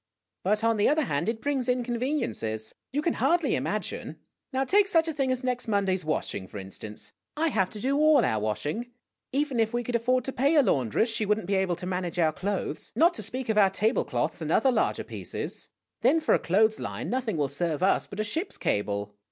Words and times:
But, 0.43 0.63
on 0.63 0.77
the 0.77 0.89
other 0.89 1.03
hand, 1.03 1.29
it 1.29 1.43
brings 1.43 1.69
inconveniences. 1.69 2.73
You 2.91 3.03
can 3.03 3.13
hardly 3.13 3.53
ima 3.55 3.79
gine. 3.79 4.15
Now, 4.51 4.63
take 4.63 4.87
such 4.87 5.07
a 5.07 5.13
thing 5.13 5.31
as 5.31 5.43
next 5.43 5.67
Monday's 5.67 6.03
washing, 6.03 6.47
for 6.47 6.57
in 6.57 6.71
stance. 6.71 7.11
I 7.37 7.49
have 7.49 7.69
to 7.69 7.79
do 7.79 7.95
all 7.99 8.25
our 8.25 8.39
washing. 8.41 8.89
Even 9.31 9.59
if 9.59 9.73
we 9.75 9.83
could 9.83 9.95
afford 9.95 10.23
to 10.23 10.31
o 10.31 10.35
pay 10.35 10.55
a 10.55 10.63
laundress, 10.63 11.09
she 11.11 11.27
would 11.27 11.37
n't 11.37 11.45
be 11.45 11.53
able 11.53 11.75
to 11.75 11.85
manage 11.85 12.17
our 12.17 12.31
clothes, 12.33 12.91
not 12.95 13.13
to 13.13 13.21
speak 13.21 13.47
of 13.47 13.59
our 13.59 13.69
table 13.69 14.03
cloths 14.03 14.41
and 14.41 14.51
other 14.51 14.71
larger 14.71 15.03
pieces. 15.03 15.69
Then, 16.01 16.19
for 16.19 16.33
a 16.33 16.39
clothes 16.39 16.79
line, 16.79 17.11
nothing 17.11 17.37
will 17.37 17.47
serve 17.47 17.83
us 17.83 18.07
but 18.07 18.19
a 18.19 18.23
ship's 18.23 18.57
cable. 18.57 19.13